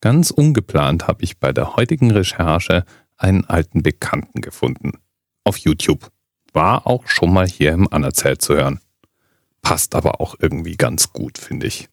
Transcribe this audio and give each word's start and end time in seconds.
Ganz 0.00 0.30
ungeplant 0.30 1.06
habe 1.06 1.24
ich 1.24 1.38
bei 1.38 1.52
der 1.52 1.76
heutigen 1.76 2.10
Recherche 2.10 2.84
einen 3.16 3.44
alten 3.44 3.82
Bekannten 3.82 4.40
gefunden. 4.40 4.92
Auf 5.44 5.58
YouTube. 5.58 6.10
War 6.52 6.86
auch 6.86 7.06
schon 7.06 7.32
mal 7.32 7.46
hier 7.46 7.72
im 7.72 7.86
Anerzählt 7.92 8.42
zu 8.42 8.54
hören. 8.54 8.80
Passt 9.62 9.94
aber 9.94 10.20
auch 10.20 10.34
irgendwie 10.38 10.76
ganz 10.76 11.12
gut, 11.12 11.38
finde 11.38 11.66
ich. 11.66 11.88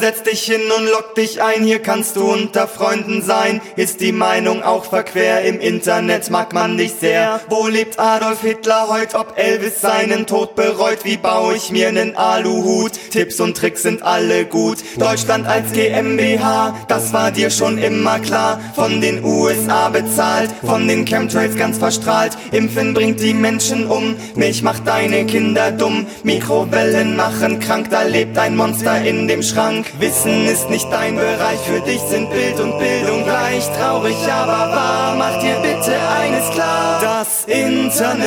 Setz 0.00 0.22
dich 0.22 0.42
hin 0.42 0.62
und 0.76 0.86
lock 0.86 1.14
dich 1.14 1.42
ein, 1.42 1.62
hier 1.62 1.80
kannst 1.80 2.16
du 2.16 2.32
unter 2.32 2.66
Freunden 2.66 3.22
sein. 3.22 3.60
Ist 3.76 4.00
die 4.00 4.12
Meinung 4.12 4.62
auch 4.62 4.86
verquer, 4.86 5.42
im 5.42 5.60
Internet 5.60 6.30
mag 6.30 6.54
man 6.54 6.78
dich 6.78 6.94
sehr. 6.94 7.40
Wo 7.48 7.66
lebt 7.66 7.98
Adolf 7.98 8.40
Hitler 8.40 8.88
heut, 8.88 9.14
ob 9.14 9.38
Elvis 9.38 9.80
seinen 9.80 10.26
Tod 10.26 10.54
bereut? 10.54 11.04
Wie 11.04 11.18
baue 11.18 11.54
ich 11.54 11.70
mir 11.70 11.92
nen 11.92 12.16
Aluhut? 12.16 12.92
Tipps 13.10 13.40
und 13.40 13.56
Tricks 13.56 13.82
sind 13.82 14.02
alle 14.02 14.46
gut. 14.46 14.78
Deutschland 14.96 15.46
als 15.46 15.72
GmbH, 15.72 16.74
das 16.88 17.12
war 17.12 17.30
dir 17.30 17.50
schon 17.50 17.76
immer 17.76 18.18
klar. 18.20 18.60
Von 18.74 19.00
den 19.00 19.22
USA 19.22 19.90
bezahlt, 19.90 20.50
von 20.64 20.88
den 20.88 21.04
Chemtrails 21.04 21.56
ganz 21.56 21.78
verstrahlt. 21.78 22.32
Impfen 22.52 22.94
bringt 22.94 23.20
die 23.20 23.34
Menschen 23.34 23.86
um, 23.86 24.16
Milch 24.34 24.62
macht 24.62 24.86
deine 24.86 25.26
Kinder 25.26 25.70
dumm. 25.70 26.06
Mikrowellen 26.22 27.16
machen 27.16 27.60
krank, 27.60 27.88
da 27.90 28.02
lebt 28.02 28.38
ein 28.38 28.56
Monster 28.56 29.02
in 29.02 29.28
dem 29.28 29.42
Schrank. 29.42 29.89
Wissen 29.98 30.46
ist 30.46 30.70
nicht 30.70 30.90
dein 30.90 31.16
Bereich, 31.16 31.60
für 31.60 31.80
dich 31.80 32.00
sind 32.02 32.30
Bild 32.30 32.60
und 32.60 32.78
Bildung 32.78 33.24
gleich. 33.24 33.66
Traurig, 33.76 34.16
aber 34.30 34.72
wahr, 34.72 35.16
mach 35.16 35.38
dir 35.40 35.56
bitte 35.56 35.94
eines 36.20 36.48
klar. 36.50 37.00
Das 37.00 37.44
Internet 37.44 38.24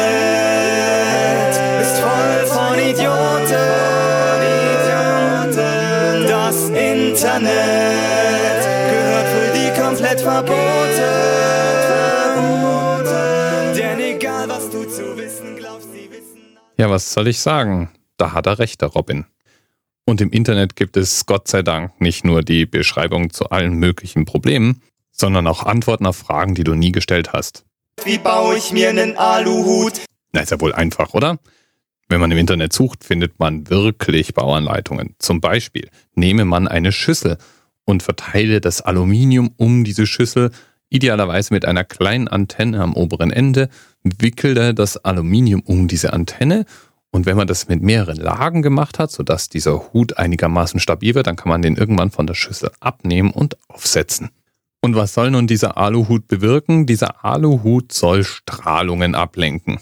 ist 1.81 1.99
voll 1.99 2.45
von 2.47 2.79
Idioten. 2.79 4.03
Das 6.27 6.69
Internet 6.69 7.51
gehört 8.91 9.27
für 9.27 9.49
die 9.57 9.71
komplett 9.81 10.21
verboten. 10.21 10.53
Denn 13.75 13.99
egal 13.99 14.49
was 14.49 14.69
du 14.69 14.83
zu 14.83 15.17
wissen 15.17 15.55
glaubst, 15.55 15.91
sie 15.93 16.09
wissen. 16.11 16.57
Ja, 16.77 16.89
was 16.89 17.11
soll 17.13 17.27
ich 17.27 17.39
sagen? 17.39 17.89
Da 18.17 18.33
hat 18.33 18.45
er 18.47 18.59
recht, 18.59 18.81
der 18.81 18.89
Robin. 18.89 19.25
Und 20.05 20.19
im 20.21 20.31
Internet 20.31 20.75
gibt 20.75 20.97
es 20.97 21.25
Gott 21.25 21.47
sei 21.47 21.61
Dank 21.61 21.99
nicht 22.01 22.25
nur 22.25 22.41
die 22.41 22.65
Beschreibung 22.65 23.31
zu 23.31 23.49
allen 23.49 23.75
möglichen 23.75 24.25
Problemen, 24.25 24.81
sondern 25.11 25.47
auch 25.47 25.63
Antworten 25.63 26.05
auf 26.05 26.17
Fragen, 26.17 26.55
die 26.55 26.63
du 26.63 26.75
nie 26.75 26.91
gestellt 26.91 27.31
hast. 27.31 27.65
Wie 28.03 28.17
baue 28.17 28.57
ich 28.57 28.71
mir 28.71 28.89
einen 28.89 29.17
Aluhut? 29.17 30.01
Na, 30.33 30.41
ist 30.41 30.51
ja 30.51 30.59
wohl 30.59 30.73
einfach, 30.73 31.13
oder? 31.13 31.39
Wenn 32.09 32.19
man 32.19 32.31
im 32.31 32.37
Internet 32.37 32.73
sucht, 32.73 33.03
findet 33.03 33.39
man 33.39 33.69
wirklich 33.69 34.33
Bauanleitungen. 34.33 35.15
Zum 35.19 35.39
Beispiel 35.39 35.89
nehme 36.15 36.43
man 36.43 36.67
eine 36.67 36.91
Schüssel 36.91 37.37
und 37.85 38.03
verteile 38.03 38.59
das 38.59 38.81
Aluminium 38.81 39.53
um 39.57 39.83
diese 39.83 40.05
Schüssel, 40.05 40.51
idealerweise 40.89 41.53
mit 41.53 41.65
einer 41.65 41.83
kleinen 41.83 42.27
Antenne 42.27 42.81
am 42.81 42.93
oberen 42.93 43.31
Ende, 43.31 43.69
wickele 44.03 44.73
das 44.73 44.97
Aluminium 44.97 45.61
um 45.61 45.87
diese 45.87 46.13
Antenne 46.13 46.65
und 47.13 47.27
wenn 47.27 47.37
man 47.37 47.45
das 47.45 47.67
mit 47.67 47.83
mehreren 47.83 48.17
Lagen 48.17 48.63
gemacht 48.63 48.97
hat, 48.97 49.11
sodass 49.11 49.47
dieser 49.47 49.93
Hut 49.93 50.17
einigermaßen 50.17 50.79
stabil 50.79 51.13
wird, 51.13 51.27
dann 51.27 51.35
kann 51.35 51.49
man 51.49 51.61
den 51.61 51.75
irgendwann 51.75 52.09
von 52.09 52.25
der 52.25 52.33
Schüssel 52.33 52.71
abnehmen 52.79 53.29
und 53.29 53.55
aufsetzen. 53.69 54.31
Und 54.81 54.95
was 54.95 55.13
soll 55.13 55.29
nun 55.29 55.45
dieser 55.45 55.77
Aluhut 55.77 56.27
bewirken? 56.27 56.87
Dieser 56.87 57.23
Aluhut 57.23 57.93
soll 57.93 58.23
Strahlungen 58.23 59.13
ablenken. 59.13 59.77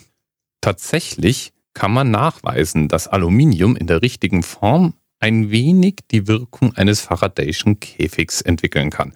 Tatsächlich 0.59 1.53
kann 1.73 1.93
man 1.93 2.11
nachweisen, 2.11 2.89
dass 2.89 3.07
Aluminium 3.07 3.77
in 3.77 3.87
der 3.87 4.01
richtigen 4.01 4.43
Form 4.43 4.93
ein 5.21 5.51
wenig 5.51 5.99
die 6.11 6.27
Wirkung 6.27 6.75
eines 6.75 6.99
Faradayschen 6.99 7.79
Käfigs 7.79 8.41
entwickeln 8.41 8.89
kann. 8.89 9.13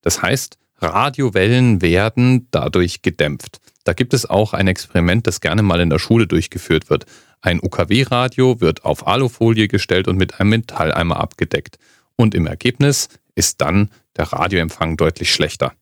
Das 0.00 0.20
heißt, 0.20 0.58
Radiowellen 0.78 1.80
werden 1.80 2.48
dadurch 2.50 3.02
gedämpft. 3.02 3.60
Da 3.84 3.92
gibt 3.92 4.14
es 4.14 4.28
auch 4.28 4.52
ein 4.52 4.66
Experiment, 4.66 5.28
das 5.28 5.40
gerne 5.40 5.62
mal 5.62 5.80
in 5.80 5.90
der 5.90 6.00
Schule 6.00 6.26
durchgeführt 6.26 6.90
wird. 6.90 7.06
Ein 7.42 7.60
UKW-Radio 7.60 8.60
wird 8.60 8.84
auf 8.84 9.06
Alufolie 9.06 9.66
gestellt 9.66 10.06
und 10.06 10.16
mit 10.16 10.40
einem 10.40 10.50
Metalleimer 10.50 11.18
abgedeckt. 11.18 11.78
Und 12.16 12.34
im 12.34 12.46
Ergebnis 12.46 13.08
ist 13.34 13.60
dann 13.60 13.90
der 14.16 14.32
Radioempfang 14.32 14.96
deutlich 14.96 15.32
schlechter. 15.32 15.72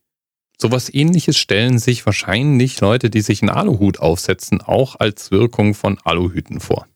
Sowas 0.58 0.92
ähnliches 0.92 1.38
stellen 1.38 1.78
sich 1.78 2.04
wahrscheinlich 2.06 2.80
Leute, 2.80 3.10
die 3.10 3.20
sich 3.20 3.42
einen 3.42 3.50
Aluhut 3.50 3.98
aufsetzen, 3.98 4.60
auch 4.60 4.96
als 4.98 5.30
Wirkung 5.30 5.74
von 5.74 5.98
Aluhüten 6.02 6.60
vor. 6.60 6.86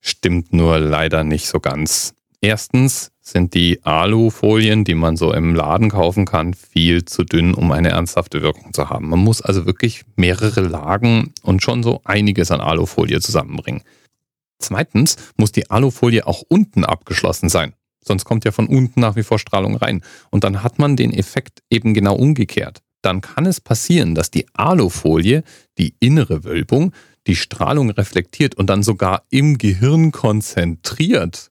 Stimmt 0.00 0.52
nur 0.52 0.78
leider 0.78 1.24
nicht 1.24 1.46
so 1.46 1.58
ganz. 1.58 2.14
Erstens 2.40 3.10
sind 3.20 3.54
die 3.54 3.84
Alufolien, 3.84 4.84
die 4.84 4.94
man 4.94 5.16
so 5.16 5.32
im 5.32 5.54
Laden 5.54 5.90
kaufen 5.90 6.26
kann, 6.26 6.54
viel 6.54 7.04
zu 7.04 7.24
dünn, 7.24 7.54
um 7.54 7.72
eine 7.72 7.88
ernsthafte 7.88 8.42
Wirkung 8.42 8.72
zu 8.72 8.88
haben. 8.90 9.08
Man 9.08 9.18
muss 9.20 9.42
also 9.42 9.66
wirklich 9.66 10.04
mehrere 10.16 10.60
Lagen 10.60 11.32
und 11.42 11.62
schon 11.62 11.82
so 11.82 12.00
einiges 12.04 12.50
an 12.50 12.60
Alufolie 12.60 13.20
zusammenbringen. 13.20 13.82
Zweitens 14.58 15.16
muss 15.36 15.52
die 15.52 15.70
Alufolie 15.70 16.26
auch 16.26 16.42
unten 16.48 16.84
abgeschlossen 16.84 17.48
sein. 17.48 17.74
Sonst 18.04 18.24
kommt 18.24 18.44
ja 18.44 18.52
von 18.52 18.68
unten 18.68 19.00
nach 19.00 19.16
wie 19.16 19.24
vor 19.24 19.38
Strahlung 19.38 19.76
rein. 19.76 20.02
Und 20.30 20.44
dann 20.44 20.62
hat 20.62 20.78
man 20.78 20.96
den 20.96 21.12
Effekt 21.12 21.62
eben 21.70 21.92
genau 21.92 22.14
umgekehrt. 22.14 22.82
Dann 23.02 23.20
kann 23.20 23.46
es 23.46 23.60
passieren, 23.60 24.14
dass 24.14 24.30
die 24.30 24.46
Alufolie, 24.54 25.42
die 25.78 25.94
innere 26.00 26.44
Wölbung, 26.44 26.92
die 27.26 27.36
Strahlung 27.36 27.90
reflektiert 27.90 28.54
und 28.54 28.68
dann 28.68 28.82
sogar 28.82 29.24
im 29.30 29.58
Gehirn 29.58 30.12
konzentriert. 30.12 31.50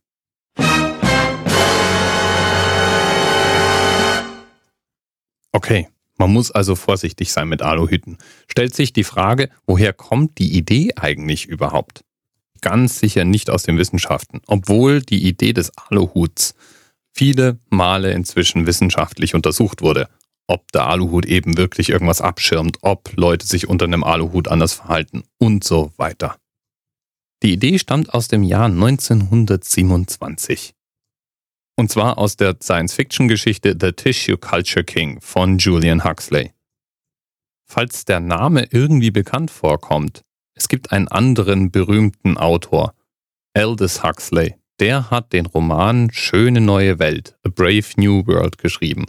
Okay, 5.51 5.87
man 6.17 6.31
muss 6.31 6.51
also 6.51 6.75
vorsichtig 6.75 7.31
sein 7.31 7.47
mit 7.47 7.61
Aluhüten. 7.61 8.17
Stellt 8.47 8.75
sich 8.75 8.93
die 8.93 9.03
Frage, 9.03 9.49
woher 9.65 9.93
kommt 9.93 10.37
die 10.37 10.57
Idee 10.57 10.91
eigentlich 10.95 11.45
überhaupt? 11.45 12.03
Ganz 12.61 12.99
sicher 12.99 13.25
nicht 13.25 13.49
aus 13.49 13.63
den 13.63 13.77
Wissenschaften, 13.77 14.41
obwohl 14.47 15.01
die 15.01 15.27
Idee 15.27 15.53
des 15.53 15.71
Aluhuts 15.77 16.55
viele 17.13 17.57
Male 17.69 18.11
inzwischen 18.11 18.67
wissenschaftlich 18.67 19.33
untersucht 19.33 19.81
wurde. 19.81 20.09
Ob 20.47 20.71
der 20.71 20.87
Aluhut 20.87 21.25
eben 21.25 21.57
wirklich 21.57 21.89
irgendwas 21.89 22.21
abschirmt, 22.21 22.77
ob 22.81 23.13
Leute 23.15 23.47
sich 23.47 23.67
unter 23.67 23.85
einem 23.85 24.03
Aluhut 24.03 24.47
anders 24.47 24.73
verhalten 24.73 25.23
und 25.37 25.63
so 25.63 25.93
weiter. 25.97 26.35
Die 27.45 27.53
Idee 27.53 27.77
stammt 27.77 28.11
aus 28.11 28.27
dem 28.27 28.41
Jahr 28.41 28.65
1927. 28.65 30.73
Und 31.75 31.91
zwar 31.91 32.17
aus 32.17 32.37
der 32.37 32.57
Science-Fiction-Geschichte 32.59 33.77
The 33.79 33.91
Tissue 33.91 34.39
Culture 34.39 34.83
King 34.83 35.21
von 35.21 35.59
Julian 35.59 36.03
Huxley. 36.03 36.53
Falls 37.69 38.05
der 38.05 38.19
Name 38.19 38.67
irgendwie 38.71 39.11
bekannt 39.11 39.51
vorkommt, 39.51 40.23
es 40.55 40.67
gibt 40.67 40.91
einen 40.91 41.07
anderen 41.07 41.69
berühmten 41.69 42.39
Autor, 42.39 42.95
Aldous 43.53 44.01
Huxley. 44.01 44.55
Der 44.79 45.11
hat 45.11 45.31
den 45.31 45.45
Roman 45.45 46.09
Schöne 46.11 46.61
neue 46.61 46.97
Welt, 46.97 47.37
A 47.43 47.49
Brave 47.49 47.85
New 47.97 48.25
World 48.25 48.57
geschrieben. 48.57 49.05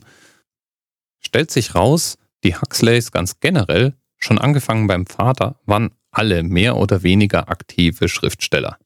Stellt 1.20 1.50
sich 1.50 1.74
raus, 1.74 2.18
die 2.44 2.54
Huxleys 2.54 3.12
ganz 3.12 3.40
generell, 3.40 3.94
schon 4.18 4.38
angefangen 4.38 4.88
beim 4.88 5.06
Vater, 5.06 5.58
waren 5.64 5.92
alle 6.16 6.42
mehr 6.42 6.76
oder 6.76 7.02
weniger 7.02 7.50
aktive 7.50 8.08
Schriftsteller. 8.08 8.78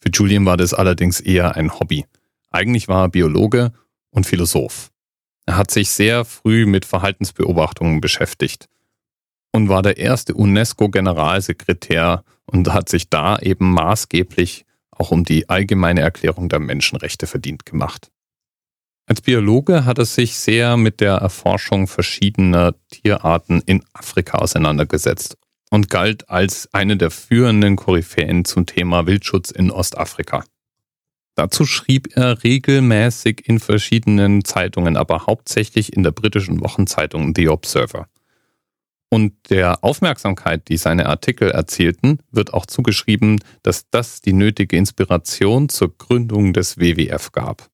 Für 0.00 0.10
Julian 0.10 0.46
war 0.46 0.56
das 0.56 0.72
allerdings 0.72 1.20
eher 1.20 1.56
ein 1.56 1.78
Hobby. 1.78 2.06
Eigentlich 2.50 2.88
war 2.88 3.04
er 3.04 3.08
Biologe 3.10 3.72
und 4.10 4.26
Philosoph. 4.26 4.90
Er 5.44 5.56
hat 5.56 5.70
sich 5.70 5.90
sehr 5.90 6.24
früh 6.24 6.64
mit 6.64 6.86
Verhaltensbeobachtungen 6.86 8.00
beschäftigt 8.00 8.68
und 9.52 9.68
war 9.68 9.82
der 9.82 9.98
erste 9.98 10.34
UNESCO-Generalsekretär 10.34 12.24
und 12.46 12.72
hat 12.72 12.88
sich 12.88 13.10
da 13.10 13.38
eben 13.38 13.70
maßgeblich 13.72 14.64
auch 14.90 15.10
um 15.10 15.24
die 15.24 15.48
allgemeine 15.50 16.00
Erklärung 16.00 16.48
der 16.48 16.60
Menschenrechte 16.60 17.26
verdient 17.26 17.66
gemacht. 17.66 18.10
Als 19.06 19.20
Biologe 19.20 19.84
hat 19.84 19.98
er 19.98 20.04
sich 20.06 20.36
sehr 20.36 20.76
mit 20.76 21.00
der 21.00 21.14
Erforschung 21.14 21.86
verschiedener 21.88 22.74
Tierarten 22.90 23.62
in 23.64 23.84
Afrika 23.92 24.38
auseinandergesetzt 24.38 25.36
und 25.70 25.90
galt 25.90 26.28
als 26.30 26.68
eine 26.72 26.96
der 26.96 27.10
führenden 27.10 27.76
Koryphäen 27.76 28.44
zum 28.44 28.66
Thema 28.66 29.06
Wildschutz 29.06 29.50
in 29.50 29.70
Ostafrika. 29.70 30.44
Dazu 31.34 31.66
schrieb 31.66 32.16
er 32.16 32.42
regelmäßig 32.42 33.48
in 33.48 33.60
verschiedenen 33.60 34.44
Zeitungen, 34.44 34.96
aber 34.96 35.26
hauptsächlich 35.26 35.92
in 35.92 36.02
der 36.02 36.10
britischen 36.10 36.60
Wochenzeitung 36.60 37.32
The 37.36 37.48
Observer. 37.48 38.08
Und 39.10 39.34
der 39.48 39.84
Aufmerksamkeit, 39.84 40.68
die 40.68 40.76
seine 40.76 41.06
Artikel 41.06 41.50
erzielten, 41.50 42.18
wird 42.30 42.52
auch 42.52 42.66
zugeschrieben, 42.66 43.40
dass 43.62 43.88
das 43.90 44.20
die 44.20 44.32
nötige 44.32 44.76
Inspiration 44.76 45.68
zur 45.68 45.96
Gründung 45.96 46.52
des 46.52 46.78
WWF 46.78 47.32
gab. 47.32 47.68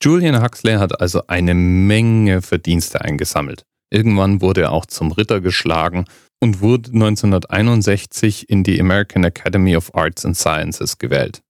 Julian 0.00 0.40
Huxley 0.40 0.74
hat 0.74 1.00
also 1.00 1.22
eine 1.26 1.54
Menge 1.54 2.40
Verdienste 2.40 3.00
eingesammelt. 3.00 3.64
Irgendwann 3.90 4.40
wurde 4.40 4.62
er 4.62 4.72
auch 4.72 4.86
zum 4.86 5.12
Ritter 5.12 5.40
geschlagen 5.40 6.04
und 6.40 6.60
wurde 6.60 6.90
1961 6.90 8.48
in 8.48 8.62
die 8.62 8.80
American 8.80 9.24
Academy 9.24 9.76
of 9.76 9.94
Arts 9.94 10.24
and 10.24 10.36
Sciences 10.36 10.98
gewählt. 10.98 11.42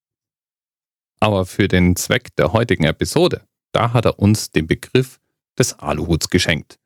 Aber 1.20 1.46
für 1.46 1.68
den 1.68 1.96
Zweck 1.96 2.34
der 2.36 2.52
heutigen 2.52 2.84
Episode, 2.84 3.42
da 3.72 3.92
hat 3.92 4.04
er 4.04 4.18
uns 4.18 4.50
den 4.50 4.66
Begriff 4.66 5.20
des 5.58 5.78
Aluhuts 5.78 6.30
geschenkt, 6.30 6.78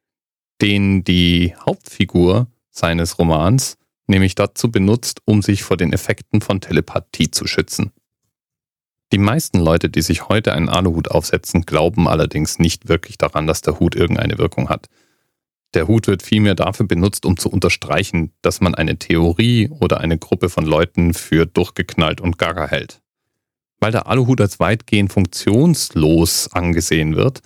den 0.60 1.04
die 1.04 1.54
Hauptfigur 1.66 2.48
seines 2.70 3.18
Romans 3.18 3.76
nämlich 4.06 4.34
dazu 4.34 4.70
benutzt, 4.70 5.20
um 5.24 5.42
sich 5.42 5.62
vor 5.62 5.76
den 5.76 5.92
Effekten 5.92 6.40
von 6.40 6.60
Telepathie 6.60 7.30
zu 7.30 7.46
schützen. 7.46 7.92
Die 9.12 9.18
meisten 9.18 9.58
Leute, 9.58 9.90
die 9.90 10.02
sich 10.02 10.28
heute 10.28 10.52
einen 10.52 10.68
Aluhut 10.68 11.10
aufsetzen, 11.10 11.62
glauben 11.62 12.08
allerdings 12.08 12.58
nicht 12.58 12.88
wirklich 12.88 13.18
daran, 13.18 13.46
dass 13.46 13.60
der 13.60 13.78
Hut 13.78 13.94
irgendeine 13.94 14.38
Wirkung 14.38 14.70
hat. 14.70 14.88
Der 15.74 15.88
Hut 15.88 16.06
wird 16.06 16.22
vielmehr 16.22 16.54
dafür 16.54 16.86
benutzt, 16.86 17.24
um 17.24 17.36
zu 17.36 17.48
unterstreichen, 17.48 18.32
dass 18.42 18.60
man 18.60 18.74
eine 18.74 18.98
Theorie 18.98 19.68
oder 19.68 20.00
eine 20.00 20.18
Gruppe 20.18 20.48
von 20.48 20.66
Leuten 20.66 21.14
für 21.14 21.46
durchgeknallt 21.46 22.20
und 22.20 22.36
gaga 22.38 22.68
hält. 22.68 23.00
Weil 23.80 23.92
der 23.92 24.06
Aluhut 24.06 24.40
als 24.40 24.60
weitgehend 24.60 25.12
funktionslos 25.12 26.52
angesehen 26.52 27.16
wird, 27.16 27.40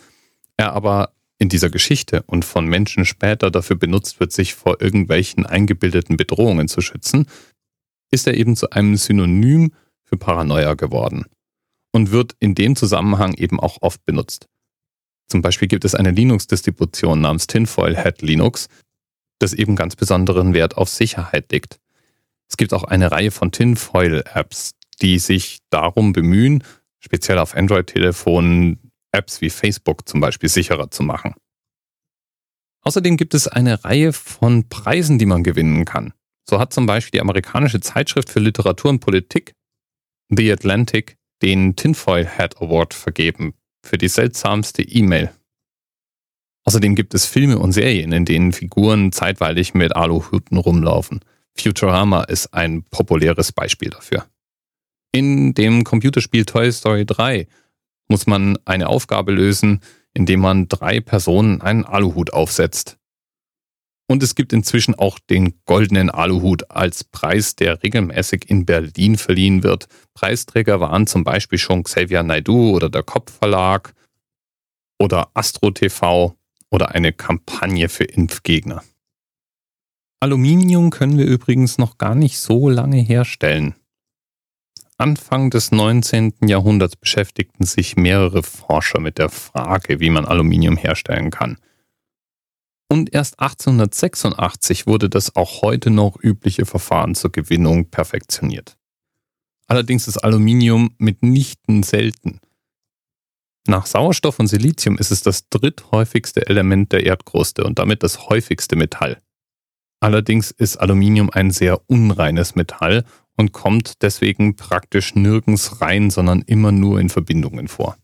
er 0.56 0.73
aber 0.73 1.12
in 1.38 1.49
dieser 1.49 1.70
Geschichte 1.70 2.23
und 2.26 2.44
von 2.44 2.67
Menschen 2.67 3.05
später 3.05 3.50
dafür 3.50 3.76
benutzt 3.76 4.20
wird, 4.20 4.32
sich 4.32 4.55
vor 4.55 4.81
irgendwelchen 4.81 5.46
eingebildeten 5.46 6.17
Bedrohungen 6.17 6.67
zu 6.69 6.81
schützen, 6.81 7.26
ist 8.11 8.26
er 8.26 8.34
eben 8.34 8.56
zu 8.56 8.70
einem 8.70 8.96
Synonym 8.96 9.72
für 10.02 10.17
Paranoia 10.17 10.75
geworden 10.75 11.26
und 11.93 12.11
wird 12.11 12.34
in 12.40 12.55
dem 12.55 12.76
Zusammenhang 12.76 13.34
eben 13.34 13.61
auch 13.61 13.79
oft 13.82 14.05
benutzt. 14.05 14.49
Zum 15.28 15.43
Beispiel 15.43 15.69
gibt 15.69 15.84
es 15.84 15.94
eine 15.94 16.11
Linux-Distribution 16.11 17.20
namens 17.20 17.46
Tinfoil 17.46 17.96
Hat 17.96 18.23
Linux, 18.23 18.69
das 19.38 19.52
eben 19.52 19.76
ganz 19.76 19.96
besonderen 19.96 20.55
Wert 20.55 20.76
auf 20.76 20.88
Sicherheit 20.88 21.50
legt. 21.52 21.81
Es 22.49 22.56
gibt 22.56 22.73
auch 22.73 22.84
eine 22.84 23.11
Reihe 23.11 23.31
von 23.31 23.50
Tinfoil-Apps, 23.50 24.73
die 25.02 25.19
sich 25.19 25.58
darum 25.70 26.12
bemühen, 26.12 26.62
speziell 27.00 27.38
auf 27.38 27.55
Android-Telefonen 27.55 28.93
Apps 29.12 29.40
wie 29.40 29.50
Facebook 29.50 30.08
zum 30.08 30.20
Beispiel 30.20 30.49
sicherer 30.49 30.90
zu 30.90 31.02
machen. 31.02 31.34
Außerdem 32.82 33.17
gibt 33.17 33.34
es 33.34 33.49
eine 33.49 33.84
Reihe 33.84 34.12
von 34.12 34.69
Preisen, 34.69 35.19
die 35.19 35.26
man 35.26 35.43
gewinnen 35.43 35.84
kann. 35.84 36.12
So 36.49 36.61
hat 36.61 36.72
zum 36.72 36.87
Beispiel 36.87 37.19
die 37.19 37.20
amerikanische 37.20 37.81
Zeitschrift 37.81 38.31
für 38.31 38.38
Literatur 38.38 38.90
und 38.90 39.00
Politik, 39.00 39.55
The 40.29 40.52
Atlantic, 40.52 41.17
den 41.43 41.75
Tinfoil 41.75 42.29
Hat 42.29 42.61
Award 42.62 42.94
vergeben 42.94 43.55
für 43.86 43.98
die 43.98 44.08
seltsamste 44.08 44.82
E-Mail. 44.82 45.30
Außerdem 46.64 46.96
gibt 46.96 47.14
es 47.14 47.26
Filme 47.26 47.58
und 47.58 47.72
Serien, 47.72 48.12
in 48.12 48.24
denen 48.24 48.52
Figuren 48.52 49.12
zeitweilig 49.12 49.74
mit 49.74 49.94
Aluhüten 49.94 50.58
rumlaufen. 50.58 51.20
Futurama 51.56 52.24
ist 52.24 52.52
ein 52.52 52.82
populäres 52.82 53.52
Beispiel 53.52 53.90
dafür. 53.90 54.26
In 55.12 55.54
dem 55.54 55.84
Computerspiel 55.84 56.44
Toy 56.44 56.70
Story 56.72 57.06
3 57.06 57.46
muss 58.08 58.26
man 58.26 58.58
eine 58.64 58.88
Aufgabe 58.88 59.32
lösen, 59.32 59.80
indem 60.12 60.40
man 60.40 60.68
drei 60.68 61.00
Personen 61.00 61.60
einen 61.60 61.84
Aluhut 61.84 62.32
aufsetzt. 62.32 62.98
Und 64.08 64.23
es 64.23 64.35
gibt 64.35 64.53
inzwischen 64.53 64.94
auch 64.94 65.19
den 65.19 65.55
goldenen 65.64 66.11
Aluhut 66.11 66.70
als 66.70 67.03
Preis, 67.03 67.56
der 67.56 67.82
regelmäßig 67.82 68.49
in 68.49 68.64
Berlin 68.64 69.17
verliehen 69.17 69.62
wird. 69.62 69.88
Preisträger 70.14 70.81
waren 70.81 71.06
zum 71.06 71.25
Beispiel 71.25 71.58
schon 71.58 71.82
Xavier 71.82 72.23
Naidu 72.23 72.70
oder 72.70 72.88
der 72.88 73.03
Kopf 73.03 73.32
Verlag 73.32 73.94
oder 75.00 75.29
Astro 75.35 75.73
TV 75.73 76.37
oder 76.70 76.94
eine 76.94 77.12
Kampagne 77.12 77.88
für 77.88 78.05
Impfgegner. 78.05 78.82
Aluminium 80.20 80.91
können 80.91 81.19
wir 81.19 81.26
übrigens 81.26 81.76
noch 81.76 81.99
gar 81.99 82.14
nicht 82.14 82.38
so 82.38 82.69
lange 82.69 82.99
herstellen. 82.99 83.75
Anfang 84.99 85.50
des 85.50 85.73
19. 85.73 86.35
Jahrhunderts 86.47 86.97
beschäftigten 86.97 87.64
sich 87.64 87.97
mehrere 87.97 88.43
Forscher 88.43 88.99
mit 88.99 89.19
der 89.19 89.29
Frage, 89.29 90.00
wie 90.00 90.08
man 90.08 90.25
Aluminium 90.25 90.79
herstellen 90.79 91.31
kann. 91.31 91.58
Und 92.88 93.12
erst 93.12 93.40
1886 93.40 94.86
wurde 94.86 95.10
das 95.10 95.34
auch 95.34 95.62
heute 95.62 95.90
noch 95.90 96.16
übliche 96.22 96.66
Verfahren 96.66 97.14
zur 97.14 97.32
Gewinnung 97.32 97.90
perfektioniert. 97.90 98.76
Allerdings 99.66 100.06
ist 100.06 100.18
Aluminium 100.18 100.94
mitnichten 100.98 101.82
selten. 101.82 102.40
Nach 103.66 103.86
Sauerstoff 103.86 104.38
und 104.38 104.46
Silizium 104.46 104.96
ist 104.96 105.10
es 105.10 105.22
das 105.22 105.48
dritthäufigste 105.48 106.46
Element 106.46 106.92
der 106.92 107.04
Erdkruste 107.04 107.64
und 107.64 107.80
damit 107.80 108.04
das 108.04 108.28
häufigste 108.28 108.76
Metall. 108.76 109.20
Allerdings 109.98 110.52
ist 110.52 110.76
Aluminium 110.76 111.30
ein 111.30 111.50
sehr 111.50 111.80
unreines 111.88 112.54
Metall 112.54 113.04
und 113.36 113.50
kommt 113.50 114.02
deswegen 114.02 114.54
praktisch 114.54 115.16
nirgends 115.16 115.80
rein, 115.80 116.10
sondern 116.10 116.42
immer 116.42 116.70
nur 116.70 117.00
in 117.00 117.08
Verbindungen 117.08 117.66
vor. 117.66 117.96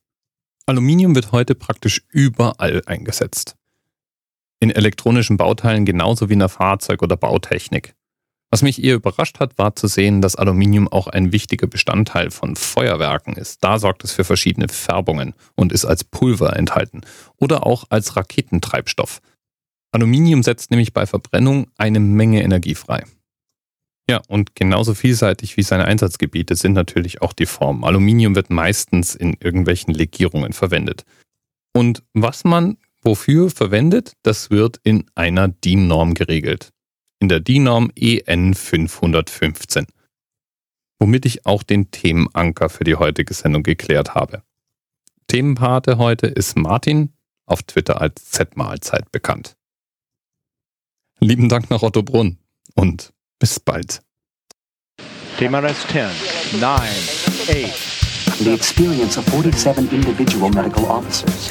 Aluminium 0.66 1.14
wird 1.14 1.30
heute 1.30 1.54
praktisch 1.54 2.02
überall 2.10 2.82
eingesetzt 2.86 3.56
in 4.62 4.70
elektronischen 4.70 5.36
Bauteilen 5.36 5.84
genauso 5.84 6.28
wie 6.28 6.34
in 6.34 6.38
der 6.38 6.48
Fahrzeug- 6.48 7.02
oder 7.02 7.16
Bautechnik. 7.16 7.94
Was 8.52 8.62
mich 8.62 8.84
eher 8.84 8.94
überrascht 8.94 9.40
hat, 9.40 9.58
war 9.58 9.74
zu 9.74 9.88
sehen, 9.88 10.20
dass 10.20 10.36
Aluminium 10.36 10.86
auch 10.86 11.08
ein 11.08 11.32
wichtiger 11.32 11.66
Bestandteil 11.66 12.30
von 12.30 12.54
Feuerwerken 12.54 13.34
ist. 13.34 13.64
Da 13.64 13.80
sorgt 13.80 14.04
es 14.04 14.12
für 14.12 14.22
verschiedene 14.22 14.68
Färbungen 14.68 15.34
und 15.56 15.72
ist 15.72 15.84
als 15.84 16.04
Pulver 16.04 16.54
enthalten 16.54 17.00
oder 17.38 17.66
auch 17.66 17.86
als 17.88 18.14
Raketentreibstoff. 18.14 19.20
Aluminium 19.90 20.44
setzt 20.44 20.70
nämlich 20.70 20.92
bei 20.92 21.06
Verbrennung 21.06 21.66
eine 21.76 21.98
Menge 21.98 22.42
Energie 22.42 22.76
frei. 22.76 23.04
Ja, 24.08 24.20
und 24.28 24.54
genauso 24.54 24.94
vielseitig 24.94 25.56
wie 25.56 25.62
seine 25.62 25.86
Einsatzgebiete 25.86 26.54
sind 26.54 26.74
natürlich 26.74 27.20
auch 27.20 27.32
die 27.32 27.46
Formen. 27.46 27.82
Aluminium 27.82 28.36
wird 28.36 28.50
meistens 28.50 29.16
in 29.16 29.36
irgendwelchen 29.40 29.92
Legierungen 29.92 30.52
verwendet. 30.52 31.04
Und 31.74 32.04
was 32.12 32.44
man 32.44 32.76
Wofür 33.04 33.50
verwendet, 33.50 34.12
das 34.22 34.50
wird 34.50 34.80
in 34.84 35.10
einer 35.16 35.48
DIN-Norm 35.48 36.14
geregelt. 36.14 36.72
In 37.18 37.28
der 37.28 37.40
DIN-Norm 37.40 37.90
EN 37.96 38.54
515. 38.54 39.86
Womit 41.00 41.26
ich 41.26 41.44
auch 41.44 41.64
den 41.64 41.90
Themenanker 41.90 42.68
für 42.68 42.84
die 42.84 42.94
heutige 42.94 43.34
Sendung 43.34 43.64
geklärt 43.64 44.14
habe. 44.14 44.44
Themenpate 45.26 45.98
heute 45.98 46.28
ist 46.28 46.56
Martin, 46.56 47.12
auf 47.46 47.64
Twitter 47.64 48.00
als 48.00 48.30
Z-Mahlzeit 48.30 49.10
bekannt. 49.10 49.56
Lieben 51.18 51.48
Dank 51.48 51.70
nach 51.70 51.82
Otto 51.82 52.02
Brunn 52.02 52.38
und 52.74 53.12
bis 53.40 53.58
bald. 53.58 54.02
Thema 55.38 55.58
Rest 55.58 55.88
10, 55.88 56.60
9, 56.60 56.70
8. 56.70 58.44
The 58.44 58.52
experience 58.52 59.18
of 59.18 59.24
47 59.26 59.92
individual 59.92 60.50
medical 60.50 60.84
officers 60.84 61.50